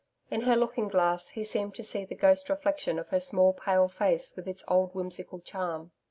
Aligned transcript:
In 0.31 0.41
her 0.41 0.55
looking 0.55 0.87
glass, 0.87 1.29
he 1.29 1.43
seemed 1.43 1.75
to 1.75 1.83
see 1.83 2.05
the 2.05 2.15
ghost 2.15 2.49
reflection 2.49 2.97
of 2.97 3.09
her 3.09 3.19
small 3.19 3.53
pale 3.53 3.87
face 3.87 4.35
with 4.35 4.47
its 4.47 4.63
old 4.67 4.95
whimsical 4.95 5.41
charm. 5.41 5.91